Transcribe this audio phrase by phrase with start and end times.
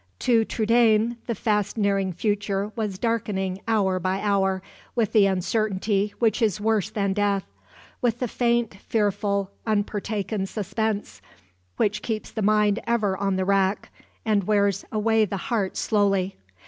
[0.21, 4.63] To Trudaine the fast nearing future was darkening hour by hour,
[4.95, 7.43] with the uncertainty which is worse than death;
[8.01, 11.21] with the faint, fearful, unpartaken suspense,
[11.77, 13.91] which keeps the mind ever on the rack,
[14.25, 16.35] and wears away the heart slowly.